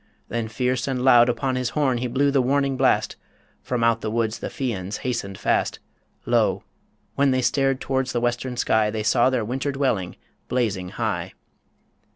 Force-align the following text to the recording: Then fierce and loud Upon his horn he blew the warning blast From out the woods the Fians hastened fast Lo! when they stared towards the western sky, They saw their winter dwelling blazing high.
Then 0.29 0.47
fierce 0.47 0.87
and 0.87 1.03
loud 1.03 1.29
Upon 1.29 1.55
his 1.55 1.69
horn 1.77 1.99
he 1.99 2.07
blew 2.07 2.31
the 2.31 2.41
warning 2.41 2.75
blast 2.75 3.17
From 3.61 3.83
out 3.83 4.01
the 4.01 4.09
woods 4.09 4.39
the 4.39 4.47
Fians 4.49 4.97
hastened 5.05 5.37
fast 5.37 5.77
Lo! 6.25 6.63
when 7.13 7.29
they 7.29 7.43
stared 7.43 7.79
towards 7.79 8.11
the 8.11 8.19
western 8.19 8.57
sky, 8.57 8.89
They 8.89 9.03
saw 9.03 9.29
their 9.29 9.45
winter 9.45 9.71
dwelling 9.71 10.15
blazing 10.49 10.89
high. 10.89 11.35